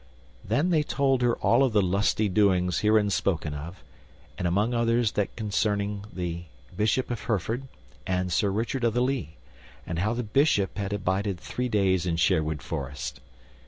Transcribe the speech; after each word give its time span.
Then 0.43 0.71
they 0.71 0.81
told 0.81 1.21
her 1.21 1.35
all 1.45 1.63
of 1.63 1.73
the 1.73 1.81
lusty 1.83 2.27
doings 2.27 2.79
herein 2.79 3.11
spoken 3.11 3.53
of, 3.53 3.83
and 4.35 4.47
among 4.47 4.73
others 4.73 5.11
that 5.11 5.35
concerning 5.35 6.05
the 6.11 6.45
Bishop 6.75 7.11
of 7.11 7.25
Hereford 7.25 7.67
and 8.07 8.31
Sir 8.33 8.49
Richard 8.49 8.83
of 8.83 8.95
the 8.95 9.01
Lea, 9.01 9.37
and 9.85 9.99
how 9.99 10.15
the 10.15 10.23
Bishop 10.23 10.75
had 10.79 10.91
abided 10.91 11.39
three 11.39 11.69
days 11.69 12.07
in 12.07 12.15
Sherwood 12.15 12.63
Forest. 12.63 13.19